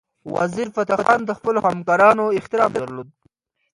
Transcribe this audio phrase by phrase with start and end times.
[0.35, 3.09] وزیرفتح خان د خپلو همکارانو احترام درلود.